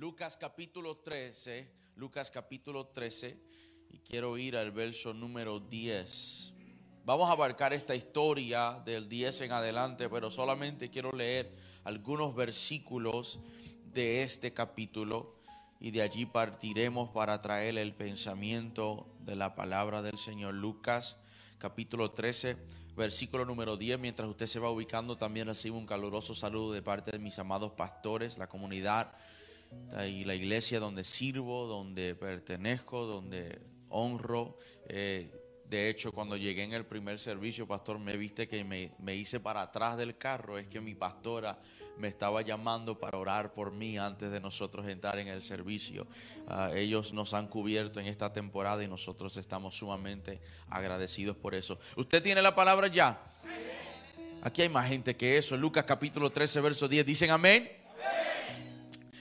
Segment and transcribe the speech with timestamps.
[0.00, 3.38] Lucas capítulo 13, Lucas capítulo 13,
[3.90, 6.54] y quiero ir al verso número 10.
[7.04, 13.40] Vamos a abarcar esta historia del 10 en adelante, pero solamente quiero leer algunos versículos
[13.92, 15.36] de este capítulo
[15.80, 20.54] y de allí partiremos para traer el pensamiento de la palabra del Señor.
[20.54, 21.18] Lucas
[21.58, 22.56] capítulo 13,
[22.96, 23.98] versículo número 10.
[23.98, 27.72] Mientras usted se va ubicando, también recibo un caluroso saludo de parte de mis amados
[27.72, 29.12] pastores, la comunidad
[30.06, 34.56] y la iglesia donde sirvo, donde pertenezco, donde honro.
[34.88, 35.30] Eh,
[35.68, 39.38] de hecho, cuando llegué en el primer servicio, pastor, me viste que me, me, hice
[39.38, 40.58] para atrás del carro.
[40.58, 41.60] Es que mi pastora
[41.96, 46.08] me estaba llamando para orar por mí antes de nosotros entrar en el servicio.
[46.48, 51.78] Uh, ellos nos han cubierto en esta temporada y nosotros estamos sumamente agradecidos por eso.
[51.96, 53.22] ¿Usted tiene la palabra ya?
[54.42, 55.56] Aquí hay más gente que eso.
[55.56, 57.06] Lucas capítulo 13, verso 10.
[57.06, 57.79] ¿Dicen amén?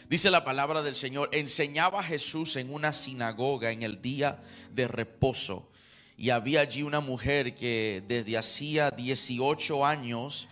[0.10, 5.70] Dice la palabra del Señor, enseñaba Jesús en una sinagoga en el día de reposo.
[6.18, 10.50] Y había allí una mujer que desde hacía 18 años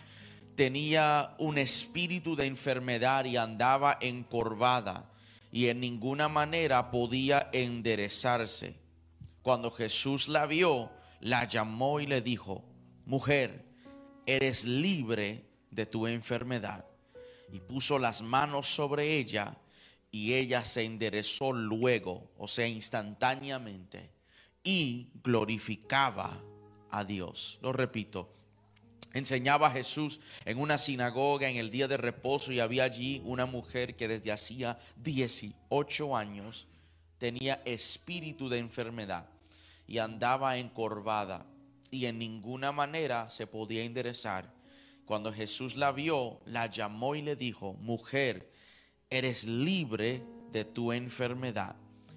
[0.54, 5.10] tenía un espíritu de enfermedad y andaba encorvada
[5.50, 8.76] y en ninguna manera podía enderezarse.
[9.42, 12.64] Cuando Jesús la vio, la llamó y le dijo,
[13.06, 13.64] mujer,
[14.24, 16.87] eres libre de tu enfermedad
[17.52, 19.56] y puso las manos sobre ella
[20.10, 24.10] y ella se enderezó luego, o sea, instantáneamente,
[24.62, 26.42] y glorificaba
[26.90, 27.58] a Dios.
[27.62, 28.34] Lo repito,
[29.12, 33.46] enseñaba a Jesús en una sinagoga en el día de reposo y había allí una
[33.46, 36.66] mujer que desde hacía 18 años
[37.18, 39.28] tenía espíritu de enfermedad
[39.86, 41.46] y andaba encorvada
[41.90, 44.52] y en ninguna manera se podía enderezar
[45.08, 48.52] cuando Jesús la vio, la llamó y le dijo, mujer,
[49.08, 51.76] eres libre de tu enfermedad.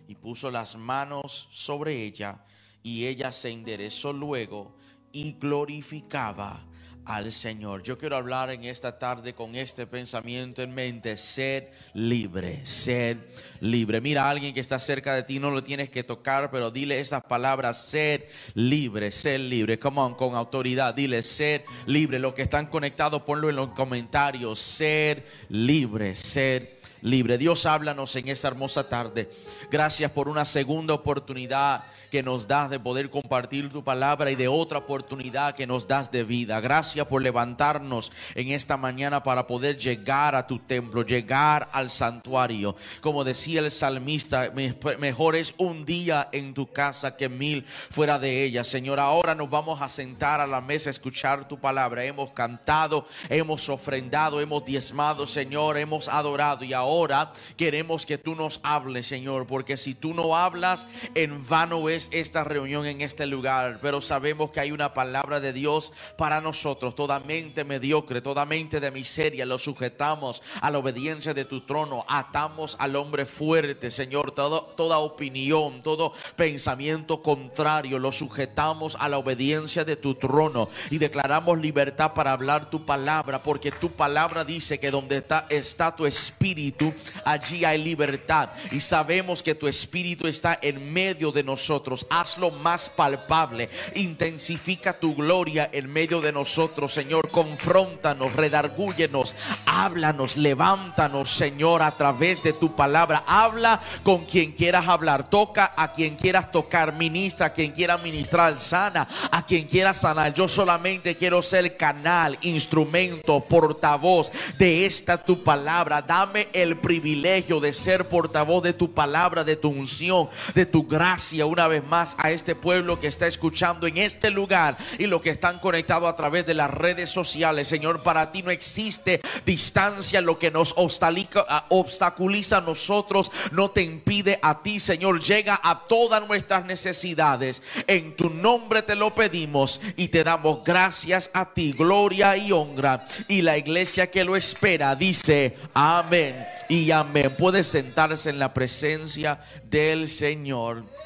[0.09, 2.43] Y puso las manos sobre ella
[2.83, 4.75] y ella se enderezó luego
[5.13, 6.67] y glorificaba
[7.05, 7.83] al Señor.
[7.83, 13.27] Yo quiero hablar en esta tarde con este pensamiento en mente, ser libre, ser
[13.59, 14.01] libre.
[14.01, 16.99] Mira a alguien que está cerca de ti, no lo tienes que tocar, pero dile
[16.99, 19.79] esas palabras, ser libre, ser libre.
[19.79, 22.19] Come on, con autoridad, dile ser libre.
[22.19, 27.37] Los que están conectados, ponlo en los comentarios, ser libre, ser libre.
[27.37, 29.29] Dios háblanos en esta hermosa tarde.
[29.69, 34.49] Gracias por una segunda oportunidad que nos das de poder compartir tu palabra y de
[34.49, 36.59] otra oportunidad que nos das de vida.
[36.59, 42.75] Gracias por levantarnos en esta mañana para poder llegar a tu templo, llegar al santuario.
[42.99, 44.51] Como decía el salmista,
[44.99, 48.65] mejor es un día en tu casa que mil fuera de ella.
[48.65, 52.03] Señor, ahora nos vamos a sentar a la mesa a escuchar tu palabra.
[52.03, 58.59] Hemos cantado, hemos ofrendado, hemos diezmado, Señor, hemos adorado y ahora queremos que tú nos
[58.63, 60.85] hables, Señor, porque si tú no hablas,
[61.15, 65.53] en vano es esta reunión en este lugar, pero sabemos que hay una palabra de
[65.53, 66.95] Dios para nosotros.
[66.95, 72.05] Toda mente mediocre, toda mente de miseria, lo sujetamos a la obediencia de tu trono.
[72.07, 74.31] Atamos al hombre fuerte, Señor.
[74.31, 80.97] Todo, toda opinión, todo pensamiento contrario, lo sujetamos a la obediencia de tu trono y
[80.97, 86.05] declaramos libertad para hablar tu palabra, porque tu palabra dice que donde está, está tu
[86.05, 86.93] espíritu,
[87.25, 88.49] allí hay libertad.
[88.71, 91.90] Y sabemos que tu espíritu está en medio de nosotros.
[92.09, 93.69] Hazlo más palpable.
[93.95, 97.29] Intensifica tu gloria en medio de nosotros, Señor.
[97.29, 99.33] Confróntanos, redargúyenos,
[99.65, 103.23] háblanos, levántanos, Señor, a través de tu palabra.
[103.27, 105.29] Habla con quien quieras hablar.
[105.29, 106.93] Toca a quien quieras tocar.
[106.93, 108.57] Ministra a quien quiera ministrar.
[108.57, 110.33] Sana a quien quiera sanar.
[110.33, 116.01] Yo solamente quiero ser canal, instrumento, portavoz de esta tu palabra.
[116.01, 121.45] Dame el privilegio de ser portavoz de tu palabra, de tu unción, de tu gracia.
[121.45, 125.29] Una vez más a este pueblo que está escuchando en este lugar y los que
[125.29, 127.67] están conectados a través de las redes sociales.
[127.67, 130.21] Señor, para ti no existe distancia.
[130.21, 135.21] Lo que nos obstaculiza a nosotros no te impide a ti, Señor.
[135.21, 137.61] Llega a todas nuestras necesidades.
[137.87, 143.05] En tu nombre te lo pedimos y te damos gracias a ti, gloria y honra.
[143.27, 147.35] Y la iglesia que lo espera dice amén y amén.
[147.37, 151.00] Puede sentarse en la presencia del Señor.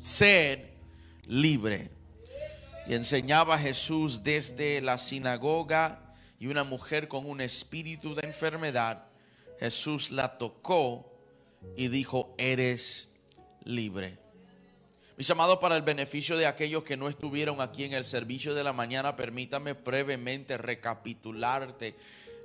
[0.00, 0.72] Ser
[1.26, 1.90] libre.
[2.86, 9.04] Y enseñaba Jesús desde la sinagoga y una mujer con un espíritu de enfermedad.
[9.60, 11.12] Jesús la tocó
[11.76, 13.10] y dijo, eres
[13.62, 14.18] libre.
[15.18, 18.64] Mis amados, para el beneficio de aquellos que no estuvieron aquí en el servicio de
[18.64, 21.94] la mañana, permítame brevemente recapitularte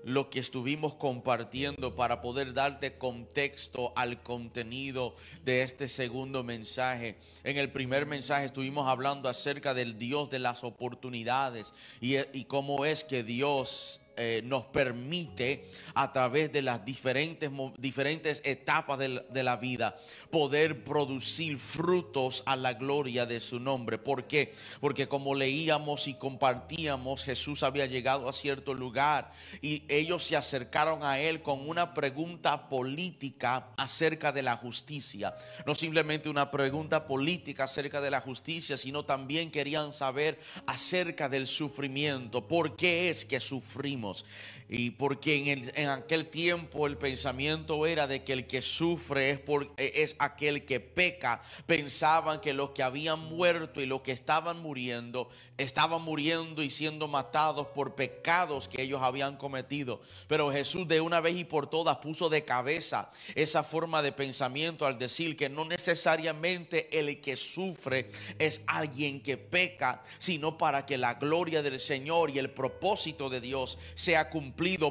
[0.05, 7.17] lo que estuvimos compartiendo para poder darte contexto al contenido de este segundo mensaje.
[7.43, 12.85] En el primer mensaje estuvimos hablando acerca del Dios de las oportunidades y, y cómo
[12.85, 19.55] es que Dios eh, nos permite a través de las diferentes, diferentes etapas de la,
[19.57, 19.97] vida
[20.29, 23.97] poder producir frutos a la gloria de su nombre.
[23.97, 24.53] ¿Por qué?
[24.79, 29.31] Porque como leíamos y compartíamos, Jesús había llegado a cierto lugar
[29.61, 35.35] y ellos se acercaron a él con una pregunta política acerca de la justicia.
[35.65, 41.47] No simplemente una pregunta política acerca de la justicia, sino también querían saber acerca del
[41.47, 42.47] sufrimiento.
[42.47, 44.04] ¿Por qué es que sufrimos?
[44.05, 44.25] mismos.
[44.67, 49.71] Y porque en, aquel tiempo el pensamiento era de que el que sufre es, por,
[49.77, 51.41] es aquel que peca.
[51.67, 57.07] Pensaban que los que habían muerto y los que estaban muriendo, estaban muriendo y siendo
[57.07, 60.01] matados por pecados que ellos habían cometido.
[60.27, 64.85] Pero Jesús de una vez y por todas puso de cabeza esa forma de pensamiento
[64.85, 68.09] al decir que no necesariamente el que sufre
[68.39, 73.41] es alguien que peca, sino para que la gloria del Señor y el propósito de
[73.41, 74.29] Dios sea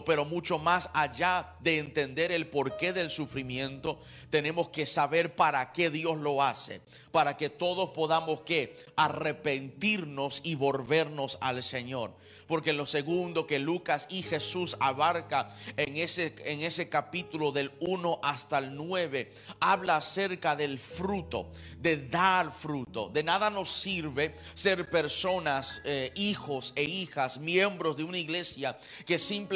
[0.04, 3.98] pero mucho más allá de entender el porqué del sufrimiento,
[4.30, 6.80] tenemos que saber para qué Dios lo hace,
[7.10, 12.12] para que todos podamos que arrepentirnos y volvernos al Señor
[12.46, 18.20] porque lo segundo que Lucas y Jesús abarca en ese, en ese capítulo del 1
[18.22, 23.08] hasta el 9, habla acerca del fruto, de dar fruto.
[23.08, 28.76] De nada nos sirve ser personas, eh, hijos e hijas, miembros de una iglesia,
[29.06, 29.53] que simplemente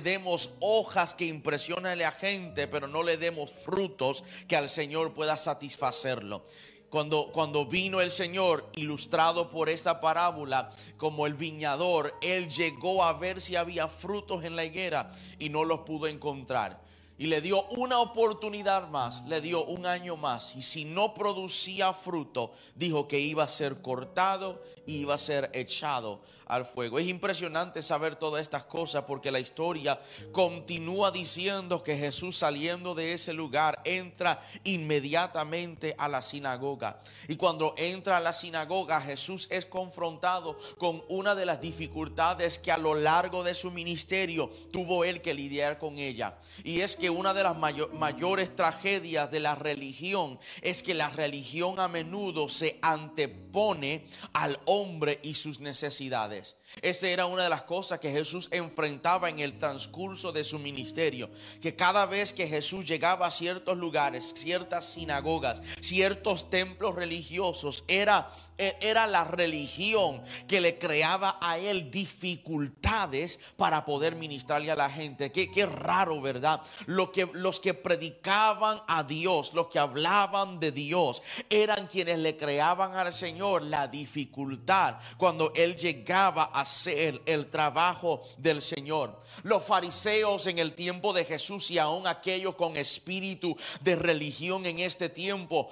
[0.00, 5.12] demos hojas que impresionen a la gente, pero no le demos frutos que al Señor
[5.12, 6.44] pueda satisfacerlo.
[6.94, 13.40] Cuando, vino el Señor, ilustrado por esta parábola, como el viñador, él llegó a ver
[13.40, 15.10] si había frutos en la higuera
[15.40, 16.80] y no los pudo encontrar.
[17.18, 20.54] Y le dio una oportunidad más, le dio un año más.
[20.54, 26.20] Y si no producía fruto, dijo que iba a ser cortado iba a ser echado
[26.46, 26.98] al fuego.
[26.98, 30.00] Es impresionante saber todas estas cosas porque la historia
[30.32, 37.00] continúa diciendo que Jesús saliendo de ese lugar entra inmediatamente a la sinagoga.
[37.28, 42.72] Y cuando entra a la sinagoga Jesús es confrontado con una de las dificultades que
[42.72, 46.38] a lo largo de su ministerio tuvo él que lidiar con ella.
[46.62, 51.80] Y es que una de las mayores tragedias de la religión es que la religión
[51.80, 54.73] a menudo se antepone al hombre
[55.22, 56.56] y sus necesidades.
[56.82, 61.30] Esa era una de las cosas que Jesús enfrentaba en el transcurso de su ministerio.
[61.60, 68.30] Que cada vez que Jesús llegaba a ciertos lugares, ciertas sinagogas, ciertos templos religiosos, era
[68.56, 74.88] e, era la religión que le creaba a él dificultades para poder ministrarle a la
[74.88, 75.32] gente.
[75.32, 76.60] Qué, qué raro, ¿verdad?
[76.86, 82.36] Lo que, los que predicaban a Dios, los que hablaban de Dios, eran quienes le
[82.36, 89.20] creaban al Señor la dificultad cuando él llegaba a hacer el trabajo del Señor.
[89.42, 94.78] Los fariseos en el tiempo de Jesús y aún aquellos con espíritu de religión en
[94.78, 95.68] este tiempo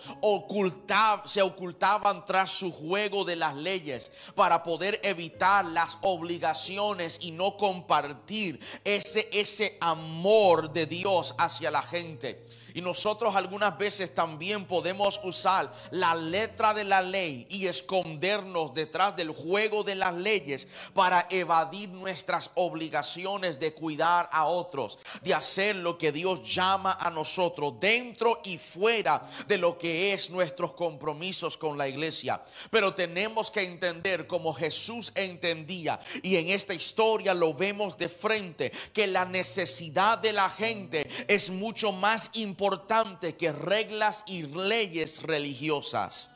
[1.25, 7.57] se ocultaban tras su juego de las leyes para poder evitar las obligaciones y no
[7.57, 12.47] compartir ese, ese amor de Dios hacia la gente.
[12.75, 19.17] Y nosotros algunas veces también podemos usar la letra de la ley y escondernos detrás
[19.17, 25.77] del juego de las leyes para evadir nuestras obligaciones de cuidar a otros, de hacer
[25.77, 31.57] lo que Dios llama a nosotros dentro y fuera de lo que es nuestros compromisos
[31.57, 32.43] con la iglesia.
[32.71, 38.73] Pero tenemos que entender como Jesús entendía y en esta historia lo vemos de frente
[38.93, 45.25] que la necesidad de la gente es mucho más importante importante que reglas y leyes
[45.25, 46.32] religiosas.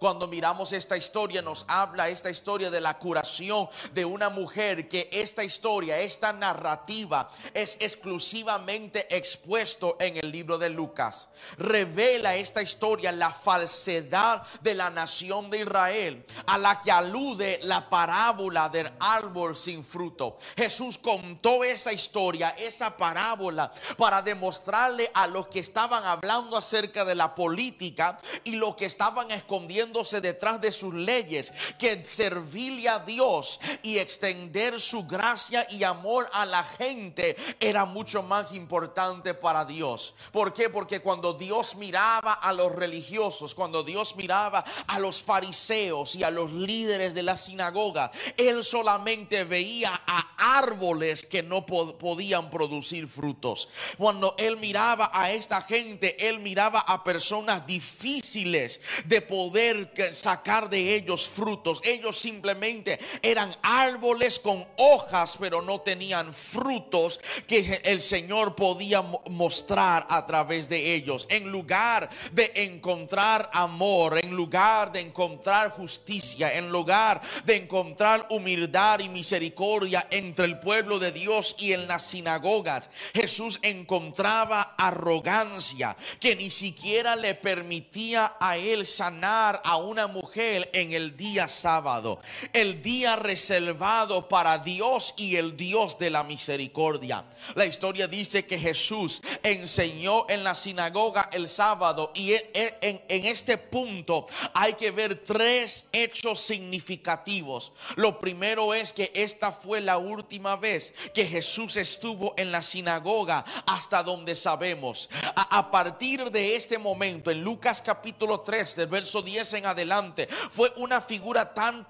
[0.00, 5.10] Cuando miramos esta historia nos habla esta historia de la curación de una mujer que
[5.12, 11.28] esta historia, esta narrativa es exclusivamente expuesto en el libro de Lucas.
[11.58, 17.90] Revela esta historia la falsedad de la nación de Israel a la que alude la
[17.90, 20.38] parábola del árbol sin fruto.
[20.56, 27.14] Jesús contó esa historia, esa parábola para demostrarle a los que estaban hablando acerca de
[27.14, 29.89] la política y lo que estaban escondiendo
[30.20, 36.46] detrás de sus leyes, que servirle a Dios y extender su gracia y amor a
[36.46, 40.14] la gente era mucho más importante para Dios.
[40.32, 40.70] ¿Por qué?
[40.70, 46.30] Porque cuando Dios miraba a los religiosos, cuando Dios miraba a los fariseos y a
[46.30, 53.68] los líderes de la sinagoga, Él solamente veía a árboles que no podían producir frutos.
[53.98, 59.79] Cuando él miraba a esta gente, él miraba a personas difíciles de poder
[60.12, 61.80] sacar de ellos frutos.
[61.84, 70.06] Ellos simplemente eran árboles con hojas, pero no tenían frutos que el Señor podía mostrar
[70.08, 71.26] a través de ellos.
[71.30, 79.00] En lugar de encontrar amor, en lugar de encontrar justicia, en lugar de encontrar humildad
[79.00, 86.36] y misericordia entre el pueblo de Dios y en las sinagogas, Jesús encontraba arrogancia que
[86.36, 92.18] ni siquiera le permitía a él sanar a una mujer en el día sábado,
[92.52, 97.24] el día reservado para Dios y el Dios de la misericordia.
[97.54, 103.00] La historia dice que Jesús enseñó en la sinagoga el sábado y e, e, en,
[103.08, 107.70] en este punto hay que ver tres hechos significativos.
[107.94, 113.44] Lo primero es que esta fue la última vez que Jesús estuvo en la sinagoga
[113.66, 115.08] hasta donde sabemos.
[115.36, 120.72] A, partir de este momento, en Lucas capítulo 3, del verso 10 en adelante, fue
[120.76, 121.86] una figura tan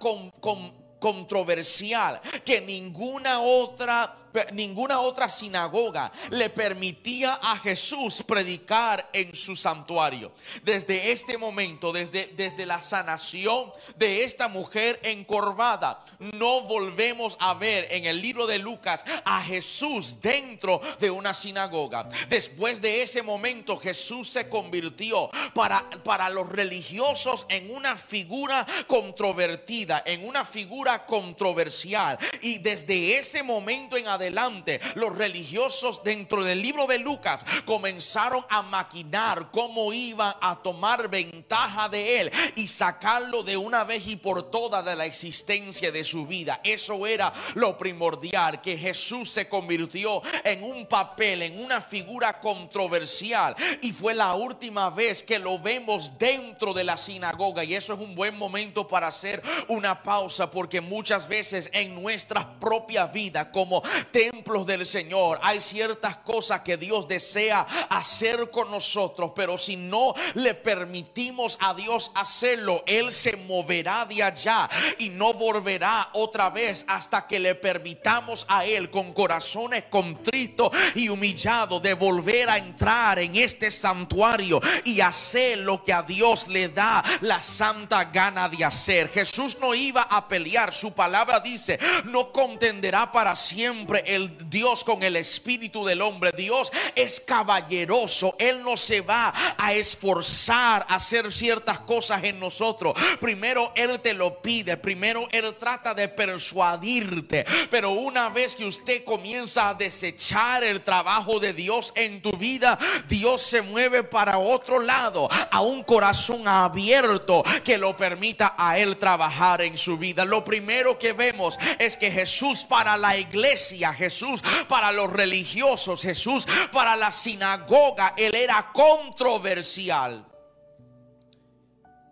[0.99, 4.17] controversial que ninguna otra
[4.53, 10.33] ninguna otra sinagoga le permitía a Jesús predicar en su santuario.
[10.63, 17.89] Desde este momento, desde, desde la sanación de esta mujer encorvada, no volvemos a ver
[17.91, 22.09] en el libro de Lucas a Jesús dentro de una sinagoga.
[22.29, 30.03] Después de ese momento, Jesús se convirtió para, para los religiosos en una figura controvertida,
[30.05, 32.19] en una figura controversial.
[32.41, 38.45] Y desde ese momento en adelante, adelante, los religiosos dentro del libro de Lucas comenzaron
[38.49, 44.17] a maquinar cómo iban a tomar ventaja de él y sacarlo de una vez y
[44.17, 46.61] por todas de la existencia de su vida.
[46.63, 53.57] Eso era lo primordial, que Jesús se convirtió en un papel, en una figura controversial
[53.81, 58.01] y fue la última vez que lo vemos dentro de la sinagoga y eso es
[58.01, 63.83] un buen momento para hacer una pausa porque muchas veces en nuestra propia vida como
[64.11, 65.39] templos del Señor.
[65.43, 71.75] Hay ciertas cosas que Dios desea hacer con nosotros, pero si no le permitimos a
[71.75, 77.55] Dios hacerlo, Él se moverá de allá y no volverá otra vez hasta que le
[77.55, 84.61] permitamos a Él con corazones contritos y humillados de volver a entrar en este santuario
[84.85, 89.09] y hacer lo que a Dios le da la santa gana de hacer.
[89.09, 95.03] Jesús no iba a pelear, su palabra dice, no contenderá para siempre el Dios con
[95.03, 96.33] el espíritu del hombre.
[96.37, 98.37] Dios es caballeroso.
[98.39, 102.95] Él no se va a esforzar a hacer ciertas cosas en nosotros.
[103.21, 104.77] Primero Él te lo pide.
[104.77, 107.45] Primero Él trata de persuadirte.
[107.71, 112.79] Pero una vez que usted comienza a desechar el trabajo de Dios en tu vida,
[113.09, 115.29] Dios se mueve para otro lado.
[115.51, 120.25] A un corazón abierto que lo permita a Él trabajar en su vida.
[120.25, 126.47] Lo primero que vemos es que Jesús para la iglesia Jesús para los religiosos, Jesús
[126.73, 130.27] para la sinagoga, él era controversial.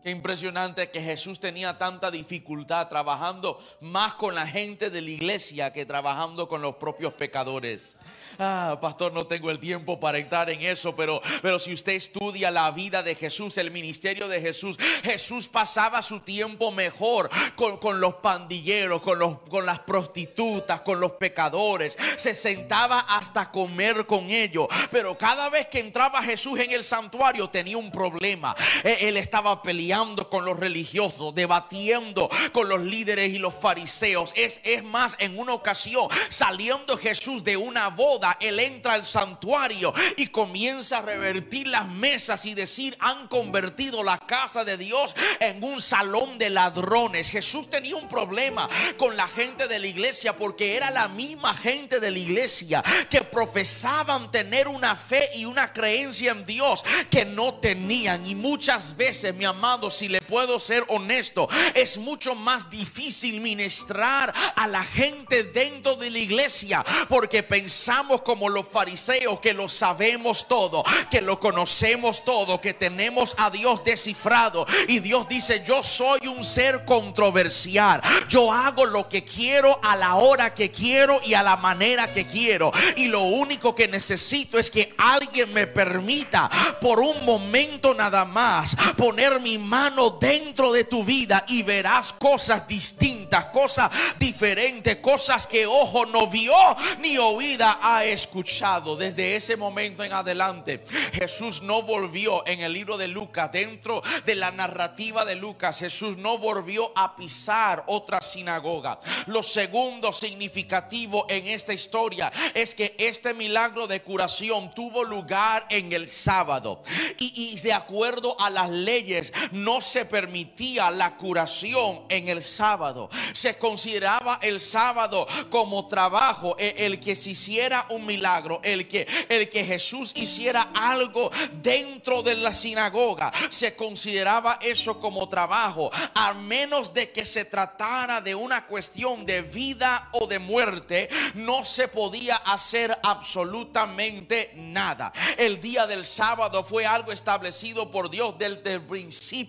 [0.09, 5.71] Qué impresionante que Jesús tenía tanta dificultad trabajando más con la gente de la iglesia
[5.71, 7.99] que trabajando con los propios pecadores.
[8.39, 12.51] Ah, pastor, no tengo el tiempo para entrar en eso, pero, pero si usted estudia
[12.51, 18.15] la vida de Jesús, el ministerio de Jesús, Jesús pasaba su tiempo mejor con, los
[18.15, 21.99] pandilleros, con, los, con las prostitutas, con los pecadores.
[22.17, 24.69] Se sentaba hasta comer con ellos.
[24.91, 28.55] Pero cada vez que entraba Jesús en el santuario tenía un problema.
[28.85, 34.33] Él estaba peleando con los religiosos, debatiendo con los líderes y los fariseos.
[34.37, 39.93] Es, es más, en una ocasión, saliendo Jesús de una boda, él entra al santuario
[40.17, 45.65] y comienza a revertir las mesas y decir, han convertido la casa de Dios en
[45.65, 47.31] un salón de ladrones.
[47.31, 51.99] Jesús tenía un problema con la gente de la iglesia porque era la misma gente
[51.99, 57.55] de la iglesia que profesaban tener una fe y una creencia en Dios que no
[57.55, 58.25] tenían.
[58.27, 64.33] Y muchas veces, mi amado, si le puedo ser honesto, es mucho más difícil ministrar
[64.57, 70.47] a la gente dentro de la iglesia porque pensamos como los fariseos que lo sabemos
[70.49, 74.67] todo, que lo conocemos todo, que tenemos a Dios descifrado.
[74.89, 78.01] Y Dios dice, yo soy un ser controversial.
[78.29, 82.27] Yo hago lo que quiero a la hora que quiero y a la manera que
[82.27, 82.73] quiero.
[82.97, 88.77] Y lo único que necesito es que alguien me permita por un momento nada más
[88.97, 95.67] poner mi mano dentro de tu vida y verás cosas distintas, cosas diferentes, cosas que
[95.67, 96.55] ojo no vio
[97.01, 98.97] ni oída ha escuchado.
[98.97, 104.35] Desde ese momento en adelante, Jesús no volvió en el libro de Lucas, dentro de
[104.35, 108.99] la narrativa de Lucas, Jesús no volvió a pisar otra sinagoga.
[109.27, 115.93] Lo segundo significativo en esta historia es que este milagro de curación tuvo lugar en
[115.93, 116.83] el sábado.
[117.19, 119.33] Y, y de acuerdo a las leyes,
[119.65, 123.11] no se permitía la curación en el sábado.
[123.33, 129.07] Se consideraba el sábado como trabajo, e, el que se hiciera un milagro, el que,
[129.29, 131.31] el que Jesús hiciera algo
[131.63, 138.21] dentro de la sinagoga, se consideraba eso como trabajo, a menos de que se tratara
[138.21, 145.13] de una cuestión de vida o de muerte, no se podía hacer absolutamente nada.
[145.37, 149.48] El día del sábado fue algo establecido por Dios desde el principio.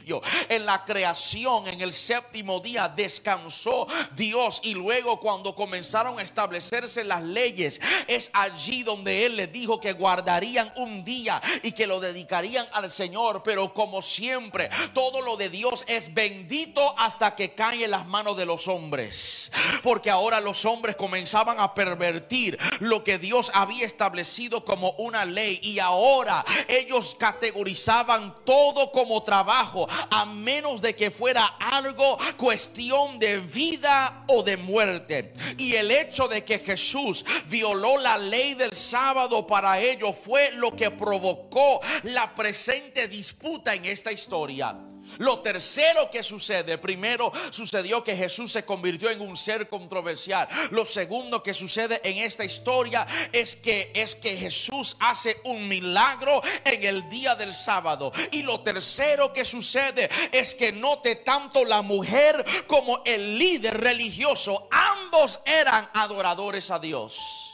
[0.49, 7.03] En la creación, en el séptimo día, descansó Dios y luego cuando comenzaron a establecerse
[7.03, 11.99] las leyes, es allí donde Él les dijo que guardarían un día y que lo
[11.99, 13.43] dedicarían al Señor.
[13.43, 18.37] Pero como siempre, todo lo de Dios es bendito hasta que cae en las manos
[18.37, 19.51] de los hombres.
[19.83, 25.59] Porque ahora los hombres comenzaban a pervertir lo que Dios había establecido como una ley
[25.61, 33.39] y ahora ellos categorizaban todo como trabajo a menos de que fuera algo cuestión de
[33.39, 35.33] vida o de muerte.
[35.57, 40.75] Y el hecho de que Jesús violó la ley del sábado para ellos fue lo
[40.75, 44.75] que provocó la presente disputa en esta historia.
[45.19, 50.47] Lo tercero que sucede, primero sucedió que Jesús se convirtió en un ser controversial.
[50.71, 56.41] Lo segundo que sucede en esta historia es que es que Jesús hace un milagro
[56.63, 58.13] en el día del sábado.
[58.31, 64.69] Y lo tercero que sucede es que note tanto la mujer como el líder religioso,
[64.71, 67.48] ambos eran adoradores a Dios.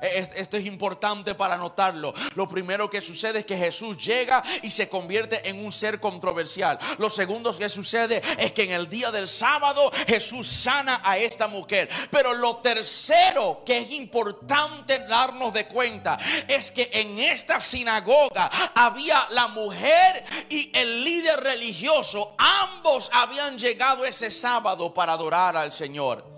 [0.00, 2.14] Esto es importante para notarlo.
[2.34, 6.78] Lo primero que sucede es que Jesús llega y se convierte en un ser controversial.
[6.98, 11.48] Lo segundo que sucede es que en el día del sábado Jesús sana a esta
[11.48, 11.88] mujer.
[12.10, 19.26] Pero lo tercero que es importante darnos de cuenta es que en esta sinagoga había
[19.30, 22.34] la mujer y el líder religioso.
[22.38, 26.37] Ambos habían llegado ese sábado para adorar al Señor.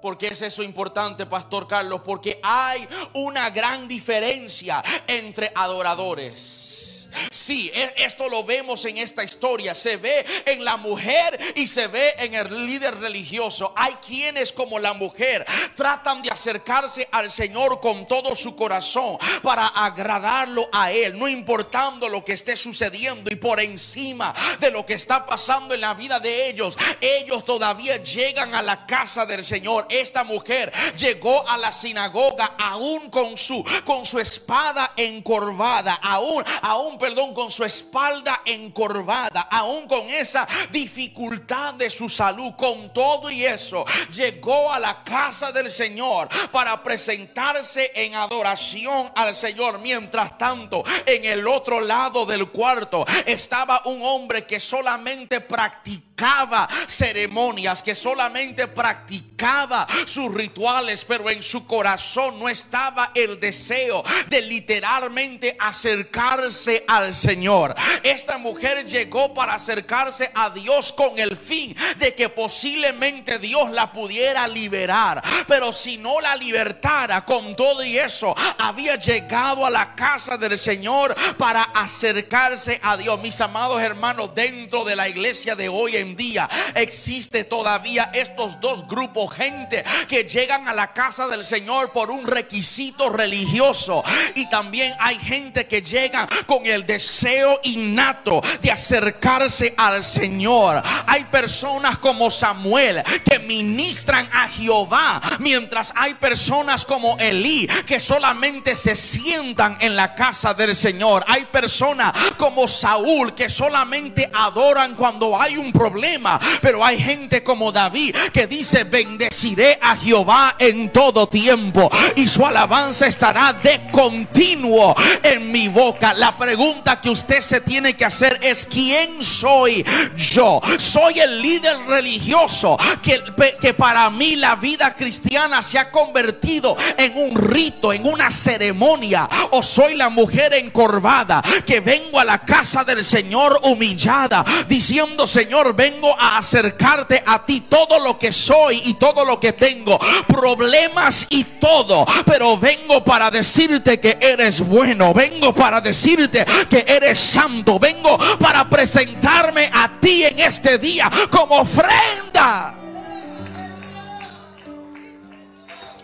[0.00, 2.02] ¿Por qué es eso importante, Pastor Carlos?
[2.04, 6.87] Porque hay una gran diferencia entre adoradores.
[7.30, 9.74] Sí, e, esto lo vemos en esta historia.
[9.74, 13.72] Se ve en la mujer y se ve en el líder religioso.
[13.76, 19.66] Hay quienes como la mujer tratan de acercarse al Señor con todo su corazón para
[19.66, 24.94] agradarlo a Él, no importando lo que esté sucediendo y por encima de lo que
[24.94, 26.76] está pasando en la vida de ellos.
[27.00, 29.86] Ellos todavía llegan a la casa del Señor.
[29.90, 36.98] Esta mujer llegó a la sinagoga aún con su con su espada encorvada, aún aún
[37.08, 43.46] perdón, con su espalda encorvada, aún con esa dificultad de su salud, con todo y
[43.46, 49.78] eso, llegó a la casa del Señor para presentarse en adoración al Señor.
[49.78, 57.82] Mientras tanto, en el otro lado del cuarto estaba un hombre que solamente practicaba ceremonias,
[57.82, 65.56] que solamente practicaba sus rituales, pero en su corazón no estaba el deseo de literalmente
[65.58, 67.74] acercarse al Señor.
[68.02, 73.92] Esta mujer llegó para acercarse a Dios con el fin de que posiblemente Dios la
[73.92, 75.22] pudiera liberar.
[75.46, 80.58] Pero si no la libertara con todo y eso, había llegado a la casa del
[80.58, 83.20] Señor para acercarse a Dios.
[83.20, 88.86] Mis amados hermanos, dentro de la iglesia de hoy en día existe todavía estos dos
[88.86, 94.02] grupos, gente que llegan a la casa del Señor por un requisito religioso.
[94.34, 100.82] Y también hay gente que llega con el deseo innato de acercarse al Señor.
[101.06, 108.76] Hay personas como Samuel que ministran a Jehová, mientras hay personas como Elí que solamente
[108.76, 111.24] se sientan en la casa del Señor.
[111.26, 117.72] Hay personas como Saúl que solamente adoran cuando hay un problema, pero hay gente como
[117.72, 124.94] David que dice, bendeciré a Jehová en todo tiempo y su alabanza estará de continuo
[125.22, 126.14] en mi boca.
[126.14, 126.67] La pregunta
[127.00, 129.84] que usted se tiene que hacer es ¿quién soy
[130.16, 130.60] yo?
[130.78, 137.34] Soy el líder religioso que para mí la vida cristiana se ha convertido en un
[137.36, 143.04] rito, en una ceremonia o soy la mujer encorvada que vengo a la casa del
[143.04, 149.24] Señor humillada diciendo Señor vengo a acercarte a ti todo lo que soy y todo
[149.24, 155.80] lo que tengo problemas y todo pero vengo para decirte que eres bueno vengo para
[155.80, 157.78] decirte que eres santo.
[157.78, 162.74] Vengo para presentarme a ti en este día como ofrenda.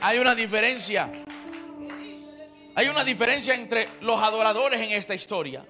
[0.00, 1.10] Hay una diferencia.
[2.74, 5.64] Hay una diferencia entre los adoradores en esta historia.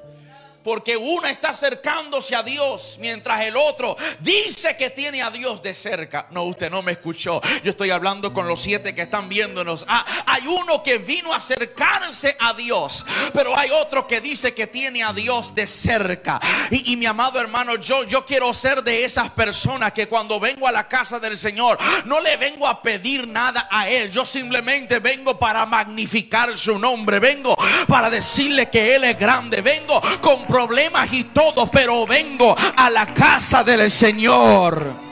[0.64, 5.74] Porque uno está acercándose a Dios mientras el otro dice que tiene a Dios de
[5.74, 6.26] cerca.
[6.30, 7.42] No, usted no me escuchó.
[7.62, 9.84] Yo estoy hablando con los siete que están viéndonos.
[9.86, 14.66] Ah, hay uno que vino a acercarse a Dios, pero hay otro que dice que
[14.66, 16.40] tiene a Dios de cerca.
[16.70, 20.72] Y, mi amado hermano, yo, yo quiero ser de esas personas que cuando vengo a
[20.72, 24.10] la casa del Señor, no le vengo a pedir nada a Él.
[24.10, 27.18] Yo simplemente vengo para magnificar su nombre.
[27.18, 27.54] Vengo
[27.86, 29.60] para decirle que Él es grande.
[29.60, 35.03] Vengo con problemas y todo, pero vengo a la casa del Señor.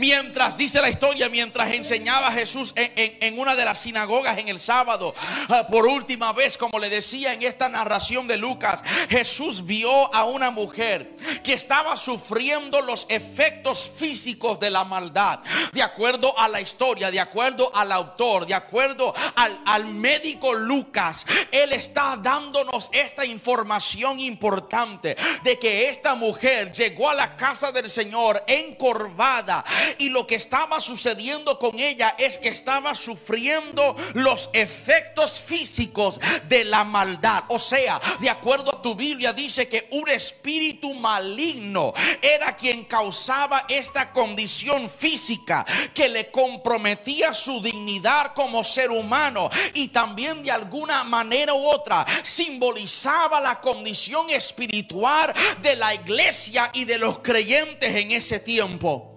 [0.00, 5.14] Mientras, dice la historia, mientras enseñaba Jesús en, una de las sinagogas en el sábado,
[5.50, 10.24] ah, por última vez, como le decía en esta narración de Lucas, Jesús vio a
[10.24, 15.40] una mujer que estaba sufriendo los efectos físicos de la maldad.
[15.74, 21.26] De acuerdo a la historia, de acuerdo al autor, de acuerdo al, al médico Lucas,
[21.52, 27.90] él está dándonos esta información importante de que esta mujer llegó a la casa del
[27.90, 29.62] Señor encorvada
[29.98, 36.64] y lo que estaba sucediendo con ella es que estaba sufriendo los efectos físicos de
[36.64, 37.44] la maldad.
[37.48, 43.66] O sea, de acuerdo a tu Biblia dice que un espíritu maligno era quien causaba
[43.68, 51.04] esta condición física que le comprometía su dignidad como ser humano y también de alguna
[51.04, 58.12] manera u otra simbolizaba la condición espiritual de la iglesia y de los creyentes en
[58.12, 59.09] ese tiempo.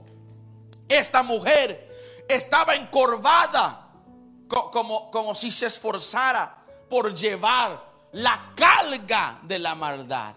[0.93, 3.89] Esta mujer estaba encorvada
[4.47, 10.35] como, como si se esforzara por llevar la carga de la maldad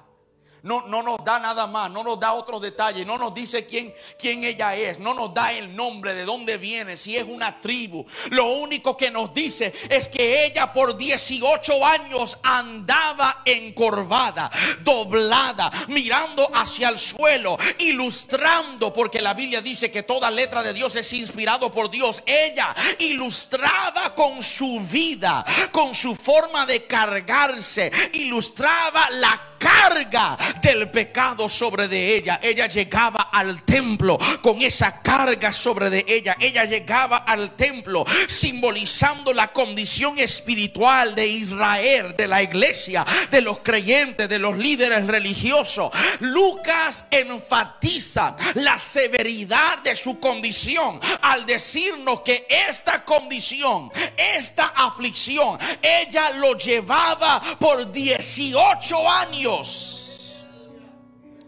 [0.66, 3.94] no, no nos da nada más, no nos da otros detalles, no nos dice quién,
[4.18, 8.04] quién ella es, no nos da el nombre, de dónde viene, si es una tribu.
[8.30, 14.50] Lo único que nos dice es que ella por 18 años andaba encorvada,
[14.80, 20.96] doblada, mirando hacia el suelo, ilustrando, porque la Biblia dice que toda letra de Dios
[20.96, 22.24] es inspirado por Dios.
[22.26, 31.48] Ella ilustraba con su vida, con su forma de cargarse, ilustraba la carga del pecado
[31.48, 32.40] sobre de ella.
[32.42, 36.36] Ella llegaba al templo con esa carga sobre de ella.
[36.40, 43.58] Ella llegaba al templo simbolizando la condición espiritual de Israel, de la iglesia, de los
[43.60, 45.90] creyentes, de los líderes religiosos.
[46.20, 56.30] Lucas enfatiza la severidad de su condición al decirnos que esta condición, esta aflicción, ella
[56.30, 59.45] lo llevaba por 18 años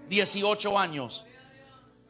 [0.09, 1.25] 18 años.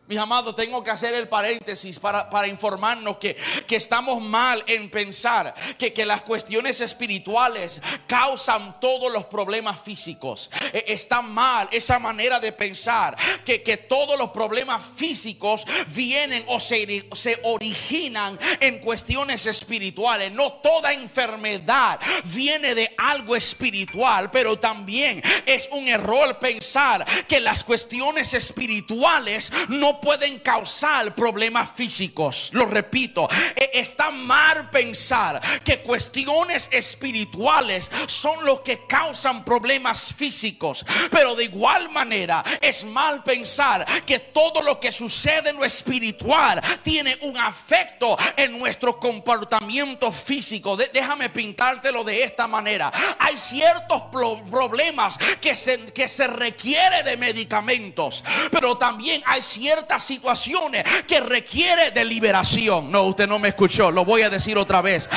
[0.08, 4.88] Mis amados, tengo que hacer el paréntesis para, para informarnos que, que, estamos mal en
[4.88, 10.50] pensar que, que, las cuestiones espirituales causan todos los problemas físicos.
[10.72, 16.58] E, está mal esa manera de pensar que, que todos los problemas físicos vienen o
[16.58, 20.32] se, se originan en cuestiones espirituales.
[20.32, 27.62] No toda enfermedad viene de algo espiritual, pero también es un error pensar que las
[27.62, 32.50] cuestiones espirituales no pueden causar problemas físicos.
[32.52, 40.84] Lo repito, e, está mal pensar que cuestiones espirituales son los que causan problemas físicos.
[41.10, 46.60] Pero de igual manera es mal pensar que todo lo que sucede en lo espiritual
[46.82, 50.76] tiene un afecto en nuestro comportamiento físico.
[50.76, 52.92] déjame pintártelo de esta manera.
[53.18, 54.02] Hay ciertos
[54.50, 61.90] problemas que se, que se requiere de medicamentos, pero también hay ciertos situaciones que requiere
[61.90, 62.90] de liberación.
[62.90, 65.08] No, usted no me escuchó, lo voy a decir otra vez.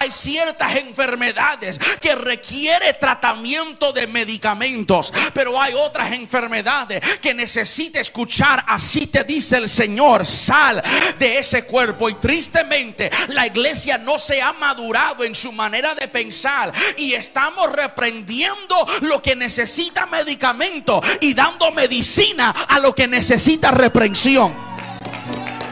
[0.00, 8.64] Hay ciertas enfermedades que requiere tratamiento de medicamentos, pero hay otras enfermedades que necesita escuchar,
[8.68, 10.82] así te dice el Señor, sal
[11.18, 12.08] de ese cuerpo.
[12.08, 17.72] Y tristemente la iglesia no se ha madurado en su manera de pensar y estamos
[17.72, 24.77] reprendiendo lo que necesita medicamento y dando medicina a lo que necesita reprensión.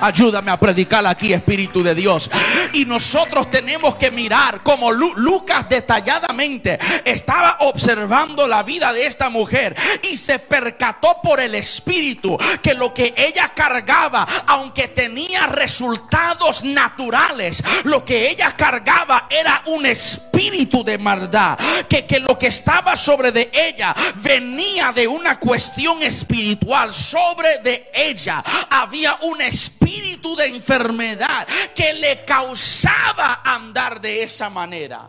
[0.01, 2.31] Ayúdame a predicar aquí, Espíritu de Dios.
[2.73, 9.77] Y nosotros tenemos que mirar como Lucas detalladamente estaba observando la vida de esta mujer
[10.11, 17.63] y se percató por el Espíritu que lo que ella cargaba, aunque tenía resultados naturales,
[17.85, 21.59] lo que ella cargaba era un espíritu de maldad.
[21.89, 26.93] Que, que lo que estaba sobre de ella venía de una cuestión espiritual.
[26.93, 34.51] Sobre de ella había un espíritu espíritu de enfermedad que le causaba andar de esa
[34.51, 35.09] manera.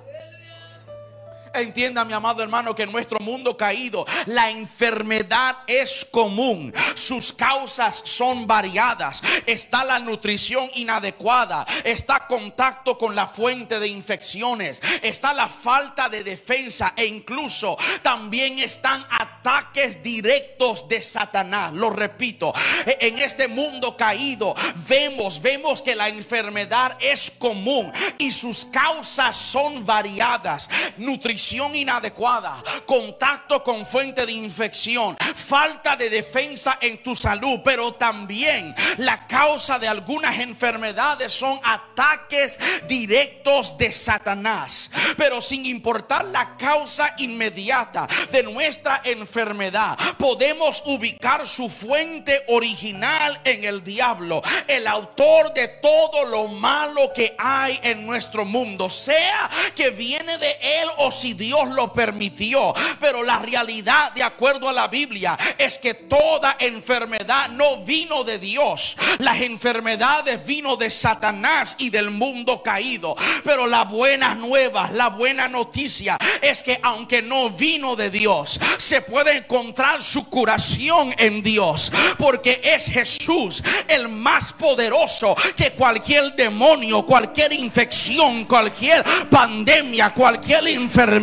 [1.62, 6.72] Entienda, mi amado hermano, que en nuestro mundo caído la enfermedad es común.
[6.94, 9.22] Sus causas son variadas.
[9.46, 11.66] Está la nutrición inadecuada.
[11.84, 14.82] Está contacto con la fuente de infecciones.
[15.02, 16.94] Está la falta de defensa.
[16.96, 21.74] E incluso también están ataques directos de Satanás.
[21.74, 22.54] Lo repito,
[22.86, 24.56] en este mundo caído
[24.88, 30.70] vemos, vemos que la enfermedad es común y sus causas son variadas.
[30.98, 38.76] Nutrición inadecuada, contacto con fuente de infección, falta de defensa en tu salud, pero también
[38.98, 44.92] la causa de algunas enfermedades son ataques directos de Satanás.
[45.16, 53.64] Pero sin importar la causa inmediata de nuestra enfermedad, podemos ubicar su fuente original en
[53.64, 59.90] el diablo, el autor de todo lo malo que hay en nuestro mundo, sea que
[59.92, 62.74] viene de él o si Dios lo permitió.
[63.00, 68.40] Pero la realidad, de acuerdo a la Biblia, es que toda enfermedad no vino de
[68.40, 68.98] Dios.
[69.20, 73.16] Las enfermedades vino de Satanás y del mundo caído.
[73.44, 79.02] Pero la buena nueva, la buena noticia es que aunque no vino de Dios, se
[79.02, 81.92] puede encontrar su curación en Dios.
[82.18, 91.17] Porque es Jesús el más poderoso que cualquier demonio, cualquier infección, cualquier pandemia, cualquier enfermedad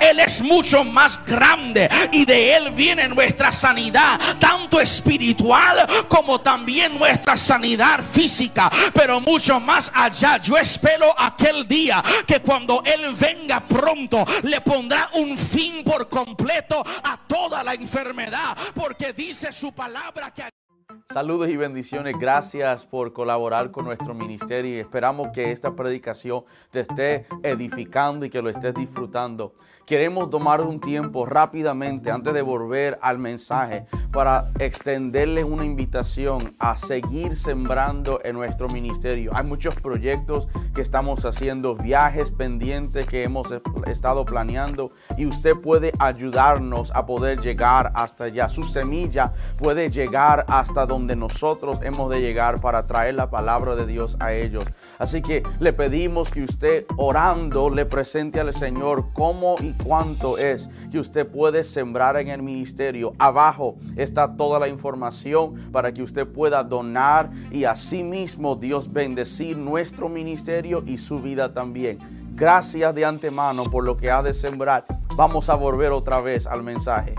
[0.00, 6.98] él es mucho más grande y de Él viene nuestra sanidad, tanto espiritual como también
[6.98, 8.70] nuestra sanidad física.
[8.92, 15.10] Pero mucho más allá, yo espero aquel día que cuando Él venga pronto, le pondrá
[15.14, 20.63] un fin por completo a toda la enfermedad, porque dice su palabra que...
[21.12, 22.16] Saludos y bendiciones.
[22.18, 28.30] Gracias por colaborar con nuestro ministerio y esperamos que esta predicación te esté edificando y
[28.30, 29.54] que lo estés disfrutando.
[29.86, 36.78] Queremos tomar un tiempo rápidamente antes de volver al mensaje para extenderle una invitación a
[36.78, 39.32] seguir sembrando en nuestro ministerio.
[39.34, 43.52] Hay muchos proyectos que estamos haciendo, viajes pendientes que hemos
[43.86, 48.48] estado planeando y usted puede ayudarnos a poder llegar hasta allá.
[48.48, 53.84] Su semilla puede llegar hasta donde nosotros hemos de llegar para traer la palabra de
[53.84, 54.64] Dios a ellos.
[54.98, 60.70] Así que le pedimos que usted orando le presente al Señor cómo y cuánto es
[60.90, 63.12] que usted puede sembrar en el ministerio.
[63.18, 70.08] Abajo está toda la información para que usted pueda donar y asimismo Dios bendecir nuestro
[70.08, 71.98] ministerio y su vida también.
[72.34, 74.84] Gracias de antemano por lo que ha de sembrar.
[75.16, 77.14] Vamos a volver otra vez al mensaje.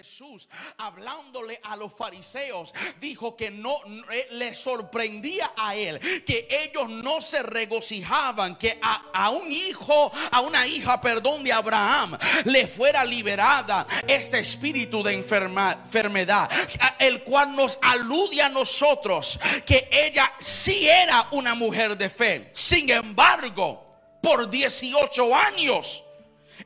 [0.00, 3.76] Jesús, hablándole a los fariseos, dijo que no
[4.10, 10.40] eh, le sorprendía a él que ellos no se regocijaban que a, un hijo, a
[10.40, 16.50] una hija, perdón, de Abraham le fuera liberada este espíritu de enfermedad,
[16.98, 22.48] el cual nos alude a nosotros que ella sí era una mujer de fe.
[22.54, 23.84] Sin embargo,
[24.22, 26.02] por 18 años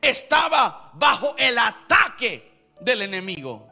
[0.00, 3.68] estaba bajo el ataque del enemigo.